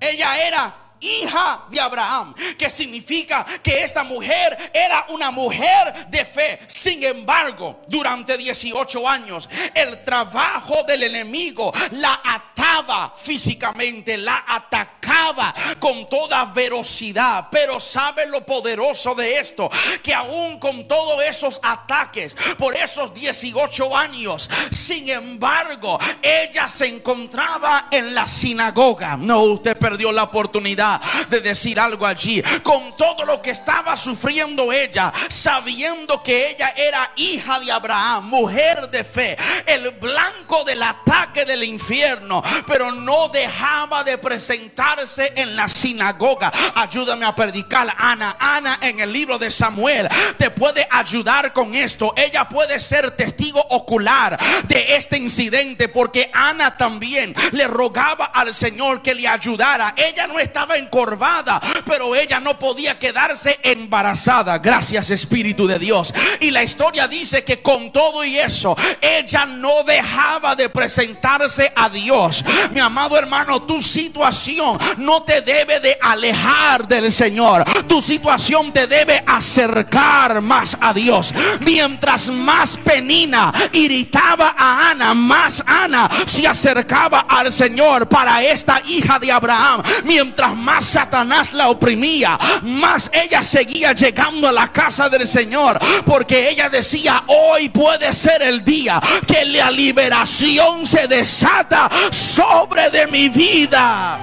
[0.00, 6.60] Ella era hija de Abraham, que significa que esta mujer era una mujer de fe.
[6.68, 16.08] Sin embargo, durante 18 años, el trabajo del enemigo la ataba físicamente, la atacaba con
[16.08, 17.48] toda velocidad.
[17.50, 19.70] Pero sabe lo poderoso de esto,
[20.02, 27.88] que aún con todos esos ataques por esos 18 años, sin embargo, ella se encontraba
[27.90, 29.16] en la sinagoga.
[29.16, 30.91] No, usted perdió la oportunidad
[31.28, 32.42] de decir algo allí.
[32.62, 38.90] Con todo lo que estaba sufriendo ella, sabiendo que ella era hija de Abraham, mujer
[38.90, 45.68] de fe, el blanco del ataque del infierno, pero no dejaba de presentarse en la
[45.68, 46.52] sinagoga.
[46.74, 48.36] Ayúdame a predicar, Ana.
[48.38, 52.12] Ana en el libro de Samuel te puede ayudar con esto.
[52.16, 59.02] Ella puede ser testigo ocular de este incidente porque Ana también le rogaba al Señor
[59.02, 59.94] que le ayudara.
[59.96, 64.58] Ella no estaba encorvada, pero ella no podía quedarse embarazada.
[64.58, 66.12] Gracias Espíritu de Dios.
[66.40, 71.88] Y la historia dice que con todo y eso, ella no dejaba de presentarse a
[71.88, 72.44] Dios.
[72.72, 77.64] Mi amado hermano, tu situación no te debe de alejar del Señor.
[77.86, 81.32] Tu situación te debe acercar más a Dios.
[81.60, 89.18] Mientras más Penina irritaba a Ana, más Ana se acercaba al Señor para esta hija
[89.18, 89.82] de Abraham.
[90.04, 95.78] Mientras más Satanás la oprimía, más ella seguía llegando a la casa del Señor.
[96.06, 103.06] Porque ella decía, hoy puede ser el día que la liberación se desata sobre de
[103.08, 104.18] mi vida.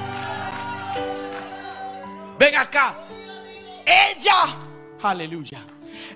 [2.38, 2.96] Ven acá.
[3.86, 4.56] Ella,
[5.02, 5.62] aleluya.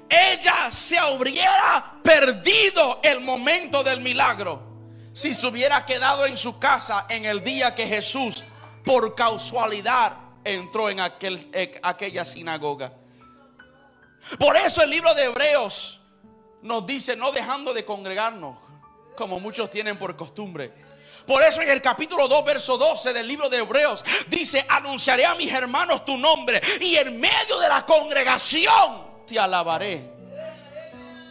[0.09, 4.73] Ella se hubiera perdido el momento del milagro
[5.11, 8.43] si se hubiera quedado en su casa en el día que Jesús
[8.83, 12.93] por casualidad entró en, en aquella sinagoga.
[14.39, 16.01] Por eso el libro de Hebreos
[16.61, 18.57] nos dice no dejando de congregarnos
[19.15, 20.73] como muchos tienen por costumbre.
[21.25, 25.35] Por eso en el capítulo 2, verso 12 del libro de Hebreos dice, anunciaré a
[25.35, 30.12] mis hermanos tu nombre y en medio de la congregación te alabaré.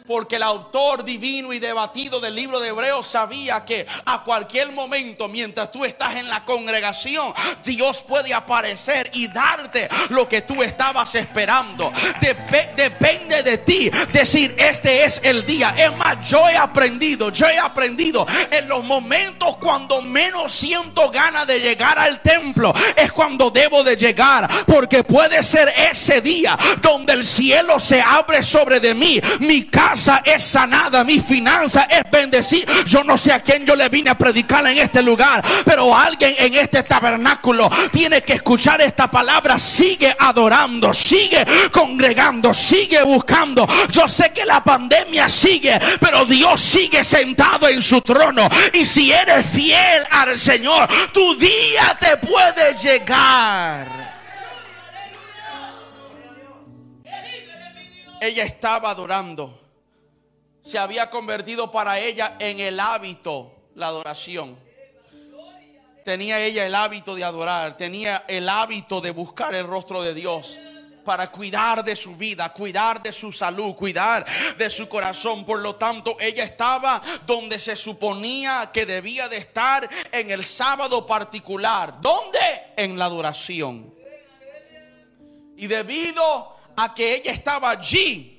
[0.07, 5.29] Porque el autor divino y debatido del libro de Hebreos sabía que a cualquier momento,
[5.29, 7.33] mientras tú estás en la congregación,
[7.65, 11.93] Dios puede aparecer y darte lo que tú estabas esperando.
[12.21, 15.73] depende de ti decir, este es el día.
[15.79, 21.47] Es más, yo he aprendido, yo he aprendido en los momentos cuando menos siento ganas
[21.47, 24.51] de llegar al templo, es cuando debo de llegar.
[24.67, 29.21] Porque puede ser ese día donde el cielo se abre sobre de mí.
[29.39, 29.92] Mi casa
[30.25, 32.85] es sanada, mi finanza es bendecida.
[32.85, 36.35] Yo no sé a quién yo le vine a predicar en este lugar, pero alguien
[36.39, 39.59] en este tabernáculo tiene que escuchar esta palabra.
[39.59, 43.67] Sigue adorando, sigue congregando, sigue buscando.
[43.91, 48.49] Yo sé que la pandemia sigue, pero Dios sigue sentado en su trono.
[48.73, 54.03] Y si eres fiel al Señor, tu día te puede llegar.
[58.21, 59.62] Ella estaba adorando
[60.63, 64.59] se había convertido para ella en el hábito la adoración.
[66.05, 70.59] Tenía ella el hábito de adorar, tenía el hábito de buscar el rostro de Dios
[71.05, 74.25] para cuidar de su vida, cuidar de su salud, cuidar
[74.57, 75.45] de su corazón.
[75.45, 81.07] Por lo tanto, ella estaba donde se suponía que debía de estar en el sábado
[81.07, 82.01] particular.
[82.01, 82.39] ¿Dónde?
[82.77, 83.95] En la adoración.
[85.57, 88.32] Y debido a que ella estaba allí,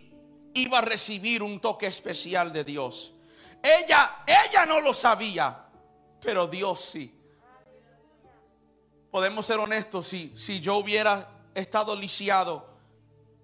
[0.53, 3.13] iba a recibir un toque especial de Dios.
[3.61, 5.65] Ella, ella no lo sabía,
[6.21, 7.13] pero Dios sí.
[9.09, 12.67] Podemos ser honestos, si, si yo hubiera estado lisiado,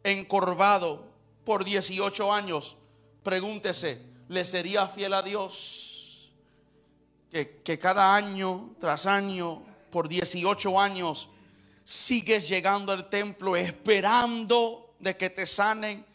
[0.03, 1.05] encorvado
[1.45, 2.77] por 18 años,
[3.23, 6.33] pregúntese, ¿le sería fiel a Dios?
[7.31, 11.29] Que, que cada año tras año, por 18 años,
[11.83, 16.05] sigues llegando al templo esperando de que te sanen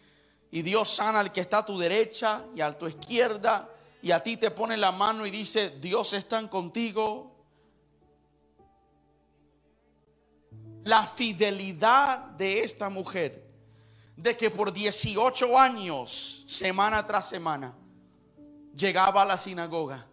[0.55, 3.69] y Dios sana al que está a tu derecha y a tu izquierda.
[4.01, 7.35] Y a ti te pone la mano y dice, Dios está contigo.
[10.85, 13.45] La fidelidad de esta mujer,
[14.17, 17.75] de que por 18 años, semana tras semana,
[18.77, 20.07] llegaba a la sinagoga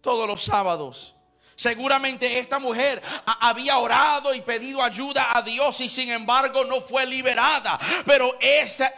[0.00, 1.16] todos los sábados
[1.62, 3.00] Seguramente esta mujer
[3.38, 7.78] había orado y pedido ayuda a Dios y sin embargo no fue liberada.
[8.04, 8.92] Pero esa,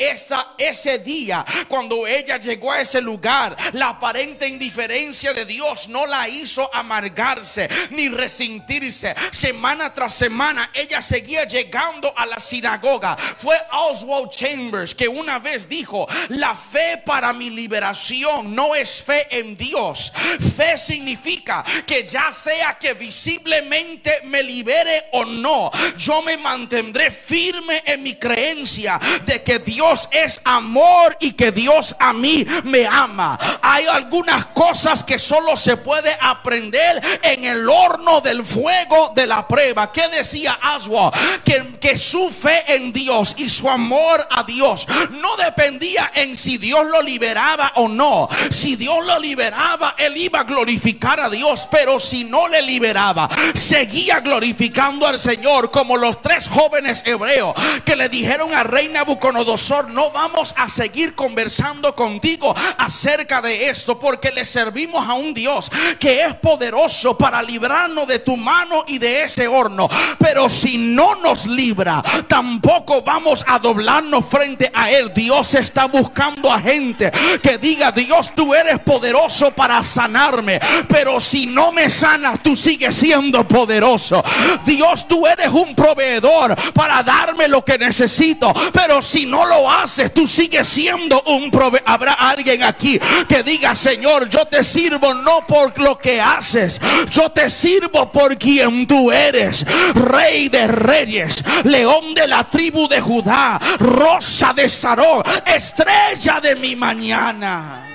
[0.56, 6.26] ese día, cuando ella llegó a ese lugar, la aparente indiferencia de Dios no la
[6.26, 9.14] hizo amargarse ni resentirse.
[9.30, 13.14] Semana tras semana ella seguía llegando a la sinagoga.
[13.36, 19.26] Fue Oswald Chambers que una vez dijo, la fe para mi liberación no es fe
[19.28, 20.14] en Dios.
[20.56, 27.82] Fe significa que ya sea que visiblemente me libere o no, yo me mantendré firme
[27.84, 33.38] en mi creencia de que Dios es amor y que Dios a mí me ama.
[33.66, 39.48] Hay algunas cosas que solo se puede aprender en el horno del fuego de la
[39.48, 39.90] prueba.
[39.90, 41.10] ¿Qué decía Aswa?
[41.42, 46.58] Que, que su fe en Dios y su amor a Dios no dependía en si
[46.58, 48.28] Dios lo liberaba o no.
[48.50, 51.66] Si Dios lo liberaba, él iba a glorificar a Dios.
[51.70, 57.54] Pero si no le liberaba, seguía glorificando al Señor como los tres jóvenes hebreos
[57.86, 63.98] que le dijeron a rey Nabucodonosor, no vamos a seguir conversando contigo acerca de esto
[63.98, 68.98] porque le servimos a un Dios que es poderoso para librarnos de tu mano y
[68.98, 69.88] de ese horno.
[70.18, 75.12] Pero si no nos libra, tampoco vamos a doblarnos frente a él.
[75.14, 80.60] Dios está buscando a gente que diga, Dios, tú eres poderoso para sanarme.
[80.88, 84.22] Pero si no me sanas, tú sigues siendo poderoso.
[84.64, 88.52] Dios, tú eres un proveedor para darme lo que necesito.
[88.72, 91.84] Pero si no lo haces, tú sigues siendo un proveedor.
[91.86, 92.98] Habrá alguien aquí
[93.28, 96.80] que diga, Señor, yo te sirvo no por lo que haces.
[97.10, 99.64] Yo te sirvo por quien tú eres.
[99.94, 106.74] Rey de reyes, león de la tribu de Judá, rosa de Sarón, estrella de mi
[106.74, 107.86] mañana.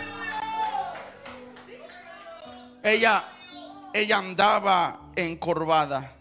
[2.82, 3.26] Ella,
[3.94, 6.14] ella andaba encorvada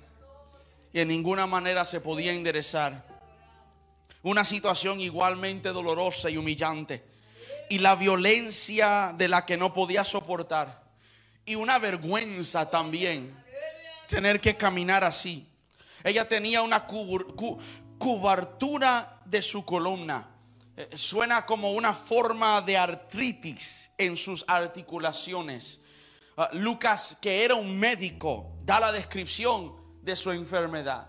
[0.93, 3.05] y en ninguna manera se podía enderezar.
[4.23, 7.05] Una situación igualmente dolorosa y humillante.
[7.71, 10.83] Y la violencia de la que no podía soportar.
[11.45, 13.37] Y una vergüenza también.
[14.09, 15.47] Tener que caminar así.
[16.03, 16.87] Ella tenía una
[17.99, 20.29] cubartura de su columna.
[20.77, 25.81] Eh, suena como una forma de artritis en sus articulaciones.
[26.37, 31.09] Ah, Lucas, que era un médico, da la descripción de su enfermedad,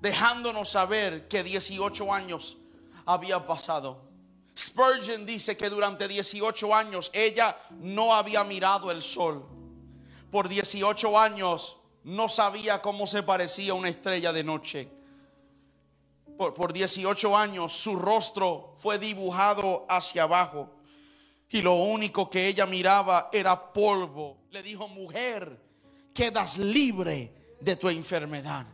[0.00, 2.56] dejándonos saber que 18 años
[3.04, 4.09] había pasado.
[4.60, 9.46] Spurgeon dice que durante 18 años ella no había mirado el sol.
[10.30, 14.88] Por 18 años no sabía cómo se parecía una estrella de noche.
[16.36, 20.70] Por, por 18 años su rostro fue dibujado hacia abajo.
[21.48, 24.38] Y lo único que ella miraba era polvo.
[24.50, 25.60] Le dijo, mujer,
[26.14, 28.66] quedas libre de tu enfermedad.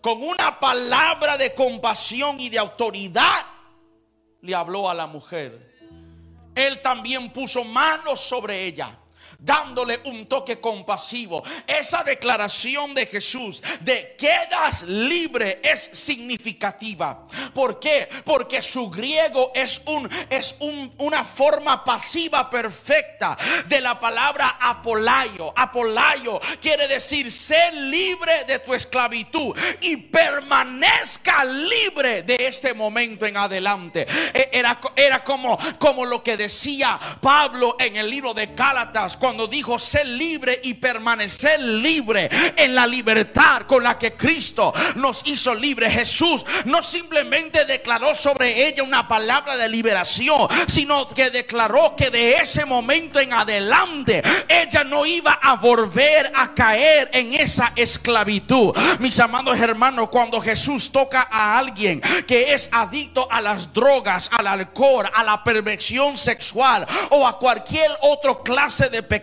[0.00, 3.55] Con una palabra de compasión y de autoridad
[4.40, 5.74] le habló a la mujer.
[6.54, 8.98] Él también puso manos sobre ella
[9.38, 11.42] dándole un toque compasivo.
[11.66, 17.26] Esa declaración de Jesús de quedas libre es significativa.
[17.54, 18.08] ¿Por qué?
[18.24, 20.56] Porque su griego es un es
[20.98, 25.52] una forma pasiva perfecta de la palabra apolayo.
[25.56, 33.36] Apolayo quiere decir ser libre de tu esclavitud y permanezca libre de este momento en
[33.36, 34.06] adelante.
[34.32, 39.48] E, era, era como, como lo que decía Pablo en el libro de Gálatas cuando
[39.48, 45.52] dijo ser libre y permanecer libre en la libertad con la que Cristo nos hizo
[45.52, 45.90] libre.
[45.90, 52.34] Jesús no simplemente declaró sobre ella una palabra de liberación, sino que declaró que de
[52.34, 58.76] ese momento en adelante ella no iba a volver a caer en esa esclavitud.
[59.00, 64.46] Mis amados hermanos, cuando Jesús toca a alguien que es adicto a las drogas, al
[64.46, 69.15] alcohol, a la perversión sexual o a cualquier otra clase de pecado,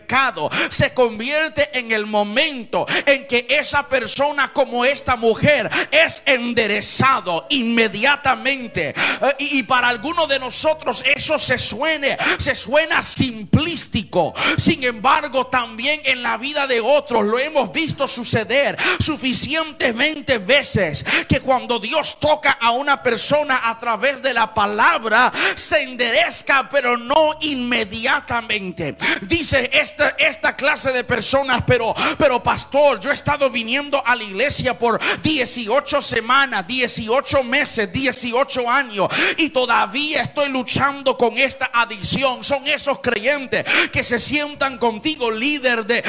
[0.70, 8.90] se convierte en el momento en que esa persona como esta mujer es enderezado inmediatamente.
[8.90, 14.34] Eh, y, para algunos de nosotros eso se suene, se suena simplístico.
[14.58, 21.40] Sin embargo, también en la vida de otros lo hemos visto suceder suficientemente veces que
[21.40, 27.38] cuando Dios toca a una persona a través de la palabra, se enderezca, pero no
[27.42, 28.96] inmediatamente.
[29.22, 34.24] Dice esta esta, clase de personas, pero, pero pastor, yo he estado viniendo a la
[34.24, 42.44] iglesia por 18 semanas, 18 meses, 18 años y todavía estoy luchando con esta adicción.
[42.44, 46.02] Son esos creyentes que se sientan contigo, líder de,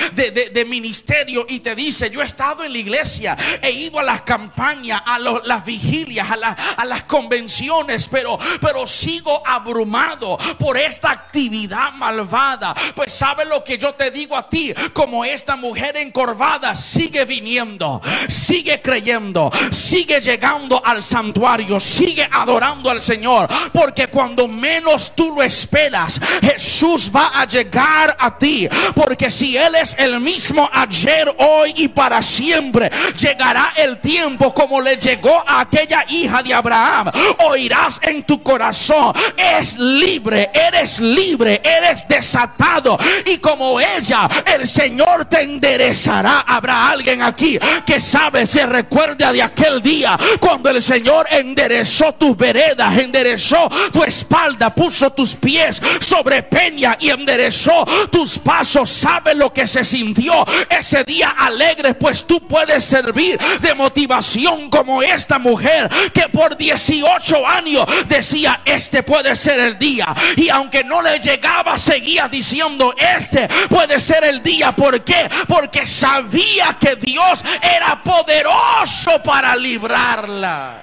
[0.52, 4.22] de, ministerio, y te dice, yo he estado en la iglesia, he ido a las
[4.22, 11.92] campañas, a las vigilias, a, a las convenciones, pero, pero sigo abrumado por esta actividad
[11.92, 12.74] malvada.
[12.94, 18.00] Pues sabe lo que yo te digo a ti, como esta mujer encorvada sigue viniendo,
[18.28, 25.42] sigue creyendo, sigue llegando al santuario, sigue adorando al Señor, porque cuando menos tú lo
[25.42, 31.72] esperas, Jesús va a llegar a ti, Porque si Él es el mismo ayer, hoy
[31.76, 37.10] y para siempre, llegará el tiempo como le llegó a aquella hija de Abraham.
[37.46, 42.98] Oirás en tu corazón, es libre, eres libre, eres desatado.
[43.26, 46.40] Y como ella, el Señor te enderezará.
[46.40, 52.36] Habrá alguien aquí que sabe, se recuerda de aquel día cuando el Señor enderezó tus
[52.36, 58.90] veredas, enderezó tu espalda, puso tus pies sobre peña y enderezó tus pasos.
[58.90, 65.00] Sabe lo que se sintió ese día alegre, pues tú puedes servir de motivación como
[65.00, 70.12] esta mujer que por 18 años decía, este puede ser el día.
[70.34, 72.64] Y aunque no le llegaba, seguía diciendo,
[72.98, 74.74] este puede ser el día.
[74.74, 75.28] ¿Por qué?
[75.48, 80.82] Porque sabía que Dios era poderoso para librarla.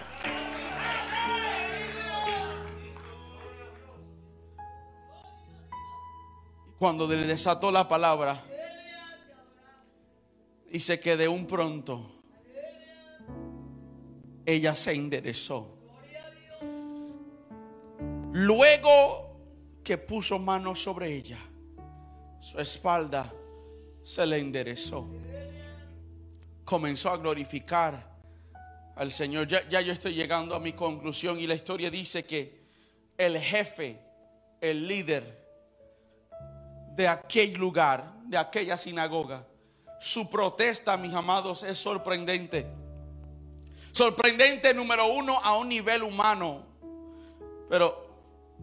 [6.78, 8.44] Cuando le desató la palabra,
[10.72, 12.12] dice que de un pronto
[14.46, 15.78] ella se enderezó.
[18.32, 19.38] Luego
[19.84, 21.38] que puso manos sobre ella,
[22.42, 23.32] su espalda
[24.04, 25.08] se le enderezó.
[26.66, 28.12] Comenzó a glorificar
[28.96, 29.48] al Señor.
[29.48, 32.60] Ya, ya, yo estoy llegando a mi conclusión y la historia dice que
[33.18, 34.00] el jefe,
[34.60, 35.40] el líder
[36.96, 39.46] de aquel lugar, de aquella sinagoga,
[40.00, 42.66] su protesta, mis amados, es sorprendente.
[43.92, 46.64] Sorprendente número uno a un nivel humano,
[47.70, 48.08] pero,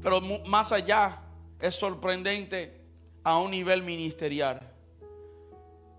[0.02, 1.20] pero más allá
[1.60, 2.77] es sorprendente
[3.28, 4.60] a un nivel ministerial.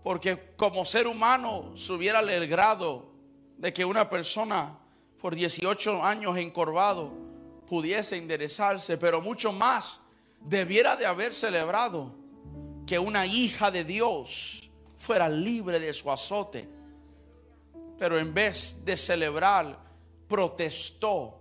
[0.03, 3.11] Porque como ser humano se hubiera alegrado
[3.57, 4.79] de que una persona
[5.19, 7.11] por 18 años encorvado
[7.67, 10.01] pudiese enderezarse, pero mucho más
[10.41, 12.15] debiera de haber celebrado
[12.87, 16.67] que una hija de Dios fuera libre de su azote.
[17.99, 19.77] Pero en vez de celebrar,
[20.27, 21.35] protestó.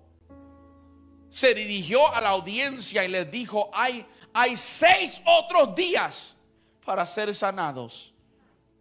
[1.31, 6.37] Se dirigió a la audiencia y les dijo, hay, hay seis otros días
[6.85, 8.15] para ser sanados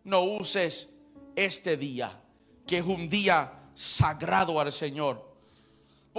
[0.08, 0.90] no uses
[1.36, 2.18] este día,
[2.66, 5.27] que es un día sagrado al Señor.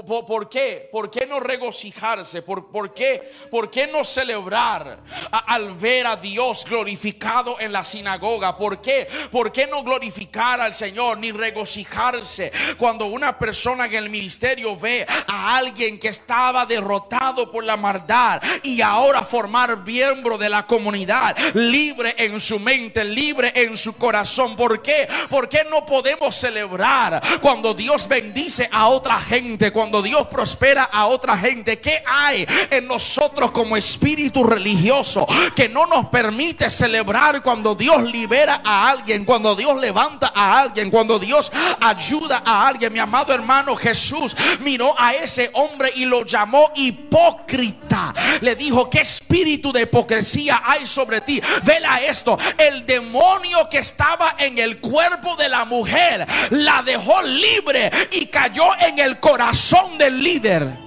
[0.06, 0.88] ¿Por, qué?
[0.92, 2.42] ¿Por qué no regocijarse?
[2.42, 3.32] ¿Por, por, qué?
[3.50, 8.56] ¿Por qué no celebrar al ver a Dios glorificado en la sinagoga?
[8.56, 9.08] ¿Por qué?
[9.32, 15.04] ¿Por qué no glorificar al Señor ni regocijarse cuando una persona en el ministerio ve
[15.26, 21.36] a alguien que estaba derrotado por la maldad y ahora formar miembro de la comunidad,
[21.54, 24.54] libre en su mente, libre en su corazón?
[24.54, 25.08] ¿Por qué?
[25.28, 29.72] ¿Por qué no podemos celebrar cuando Dios bendice a otra gente?
[29.72, 35.26] Cuando cuando Dios prospera a otra gente, ¿qué hay en nosotros como espíritu religioso
[35.56, 40.90] que no nos permite celebrar cuando Dios libera a alguien, cuando Dios levanta a alguien,
[40.90, 42.92] cuando Dios ayuda a alguien?
[42.92, 48.12] Mi amado hermano Jesús miró a ese hombre y lo llamó hipócrita.
[48.42, 51.40] Le dijo, ¿qué espíritu de hipocresía hay sobre ti?
[51.64, 57.90] Vela esto, el demonio que estaba en el cuerpo de la mujer la dejó libre
[58.12, 60.78] y cayó en el corazón del líder.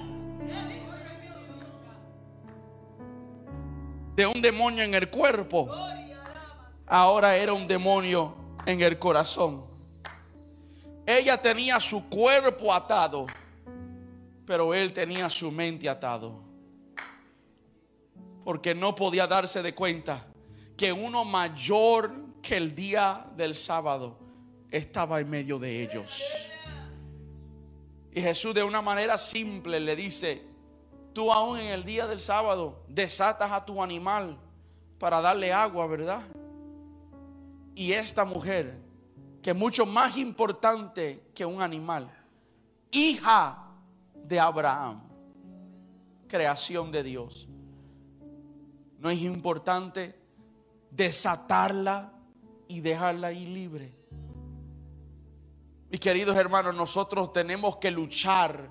[4.16, 5.70] De un demonio en el cuerpo.
[6.86, 8.34] Ahora era un demonio
[8.66, 9.64] en el corazón.
[11.06, 13.26] Ella tenía su cuerpo atado,
[14.46, 16.42] pero él tenía su mente atado.
[18.44, 20.26] Porque no podía darse de cuenta
[20.76, 24.18] que uno mayor que el día del sábado
[24.70, 26.51] estaba en medio de ellos.
[28.14, 30.42] Y Jesús de una manera simple le dice,
[31.14, 34.38] tú aún en el día del sábado desatas a tu animal
[34.98, 36.22] para darle agua, ¿verdad?
[37.74, 38.78] Y esta mujer,
[39.40, 42.10] que es mucho más importante que un animal,
[42.90, 43.66] hija
[44.14, 45.02] de Abraham,
[46.28, 47.48] creación de Dios,
[48.98, 50.14] no es importante
[50.90, 52.12] desatarla
[52.68, 54.01] y dejarla ahí libre.
[55.92, 58.70] Mis queridos hermanos, nosotros tenemos que luchar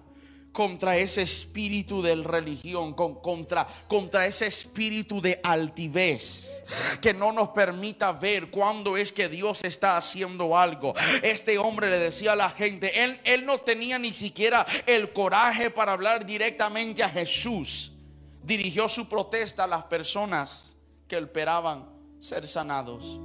[0.51, 6.65] contra ese espíritu de religión, contra, contra ese espíritu de altivez
[6.99, 10.95] que no nos permita ver cuándo es que Dios está haciendo algo.
[11.21, 15.69] Este hombre le decía a la gente, él, él no tenía ni siquiera el coraje
[15.69, 17.93] para hablar directamente a Jesús.
[18.41, 20.75] Dirigió su protesta a las personas
[21.07, 21.87] que esperaban
[22.19, 23.19] ser sanados.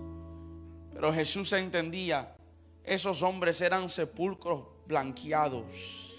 [0.92, 2.36] Pero Jesús entendía
[2.87, 6.14] esos hombres eran sepulcros blanqueados,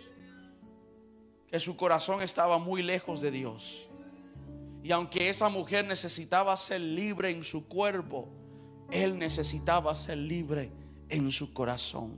[1.47, 3.89] que su corazón estaba muy lejos de Dios.
[4.83, 8.29] Y aunque esa mujer necesitaba ser libre en su cuerpo,
[8.91, 10.71] él necesitaba ser libre
[11.09, 12.17] en su corazón.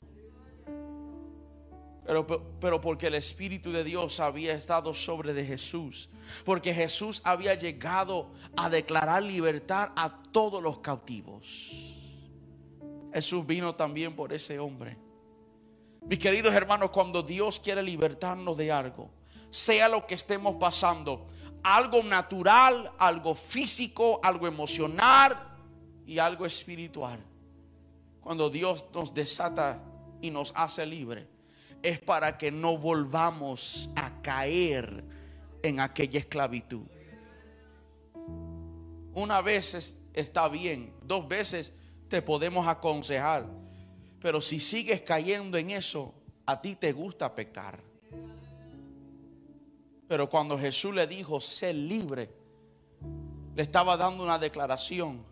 [2.06, 2.26] Pero,
[2.60, 6.10] pero, porque el Espíritu de Dios había estado sobre de Jesús.
[6.44, 11.89] Porque Jesús había llegado a declarar libertad a todos los cautivos.
[13.14, 14.98] Jesús vino también por ese hombre.
[16.02, 19.10] Mis queridos hermanos, cuando Dios quiere libertarnos de algo,
[19.50, 21.28] sea lo que estemos pasando,
[21.64, 25.38] algo natural, algo físico, algo emocional
[26.06, 27.20] y algo espiritual.
[28.22, 29.82] Cuando Dios nos desata
[30.22, 31.28] y nos hace libre,
[31.82, 35.04] es para que no volvamos a caer
[35.64, 36.86] en aquella esclavitud.
[39.14, 41.74] Una vez está bien, dos veces
[42.10, 43.46] te podemos aconsejar,
[44.20, 46.14] pero si sigues cayendo en eso,
[46.46, 47.80] a ti te gusta pecar.
[50.08, 52.32] Pero cuando Jesús le dijo, sé libre,
[53.56, 55.24] le estaba dando una declaración.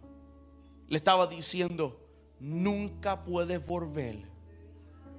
[0.88, 2.00] Le estaba diciendo,
[2.40, 4.20] nunca puedes volver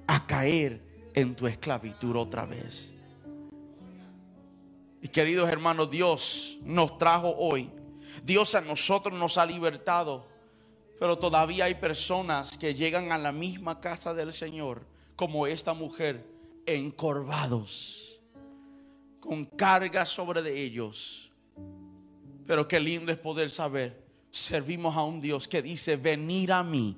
[0.07, 0.81] a caer
[1.13, 2.95] en tu esclavitud otra vez.
[5.01, 7.69] Y queridos hermanos, Dios nos trajo hoy.
[8.23, 10.25] Dios a nosotros nos ha libertado.
[10.99, 14.85] Pero todavía hay personas que llegan a la misma casa del Señor,
[15.15, 16.25] como esta mujer,
[16.65, 18.09] encorvados
[19.19, 21.31] con carga sobre de ellos.
[22.47, 26.97] Pero qué lindo es poder saber, servimos a un Dios que dice, venir a mí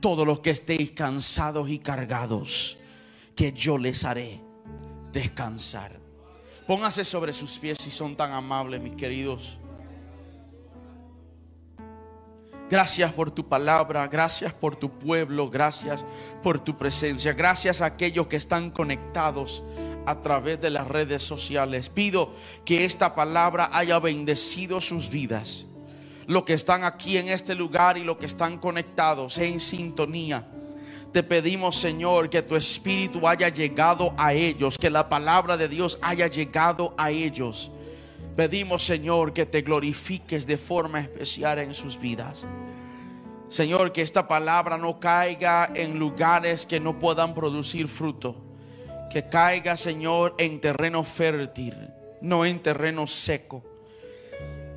[0.00, 2.76] todos los que estéis cansados y cargados,
[3.34, 4.40] que yo les haré
[5.12, 5.98] descansar.
[6.66, 9.58] Póngase sobre sus pies si son tan amables, mis queridos.
[12.68, 16.04] Gracias por tu palabra, gracias por tu pueblo, gracias
[16.42, 19.62] por tu presencia, gracias a aquellos que están conectados
[20.04, 21.88] a través de las redes sociales.
[21.88, 22.32] Pido
[22.64, 25.64] que esta palabra haya bendecido sus vidas.
[26.26, 30.44] Los que están aquí en este lugar y los que están conectados en sintonía.
[31.12, 35.98] Te pedimos, Señor, que tu espíritu haya llegado a ellos, que la palabra de Dios
[36.02, 37.70] haya llegado a ellos.
[38.36, 42.44] Pedimos, Señor, que te glorifiques de forma especial en sus vidas.
[43.48, 48.46] Señor, que esta palabra no caiga en lugares que no puedan producir fruto
[49.16, 51.74] que caiga, Señor, en terreno fértil,
[52.20, 53.64] no en terreno seco.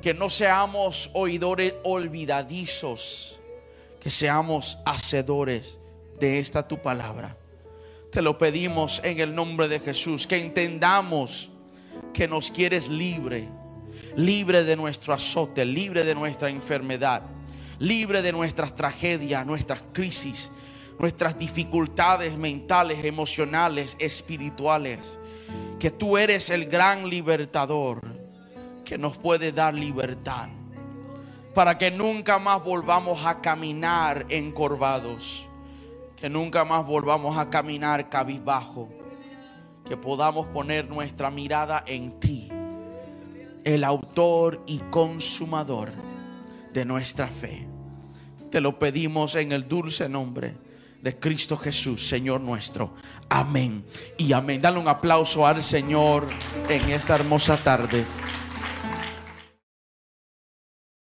[0.00, 3.38] Que no seamos oidores olvidadizos,
[4.00, 5.78] que seamos hacedores
[6.18, 7.36] de esta tu palabra.
[8.10, 11.49] Te lo pedimos en el nombre de Jesús, que entendamos
[12.12, 13.48] que nos quieres libre,
[14.16, 17.22] libre de nuestro azote, libre de nuestra enfermedad,
[17.78, 20.50] libre de nuestras tragedias, nuestras crisis
[21.00, 25.18] nuestras dificultades mentales, emocionales, espirituales.
[25.78, 28.02] Que tú eres el gran libertador
[28.84, 30.50] que nos puede dar libertad.
[31.54, 35.48] Para que nunca más volvamos a caminar encorvados.
[36.16, 38.90] Que nunca más volvamos a caminar cabizbajo.
[39.90, 42.48] Que podamos poner nuestra mirada en ti.
[43.64, 45.90] El autor y consumador
[46.72, 47.66] de nuestra fe.
[48.52, 50.54] Te lo pedimos en el dulce nombre
[51.02, 52.94] de Cristo Jesús, Señor nuestro.
[53.28, 53.84] Amén
[54.16, 54.62] y amén.
[54.62, 56.28] Dale un aplauso al Señor
[56.68, 58.04] en esta hermosa tarde.